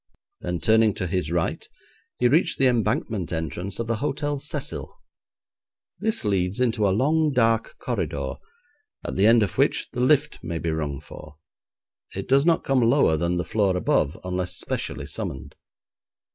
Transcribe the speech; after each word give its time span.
Then 0.39 0.59
turning 0.59 0.95
to 0.95 1.05
his 1.05 1.31
right 1.31 1.69
he 2.17 2.27
reached 2.27 2.57
the 2.57 2.65
Embankment 2.65 3.31
entrance 3.31 3.77
of 3.77 3.85
the 3.85 3.97
Hotel 3.97 4.39
Cecil. 4.39 4.91
This 5.99 6.25
leads 6.25 6.59
into 6.59 6.87
a 6.87 6.89
long, 6.89 7.31
dark 7.31 7.75
corridor, 7.77 8.37
at 9.05 9.15
the 9.15 9.27
end 9.27 9.43
of 9.43 9.59
which 9.59 9.89
the 9.93 10.01
lift 10.01 10.39
may 10.43 10.57
be 10.57 10.71
rung 10.71 11.01
for. 11.01 11.35
It 12.15 12.27
does 12.27 12.47
not 12.47 12.63
come 12.63 12.81
lower 12.81 13.15
than 13.15 13.37
the 13.37 13.45
floor 13.45 13.77
above 13.77 14.17
unless 14.23 14.55
specially 14.57 15.05
summoned. 15.05 15.53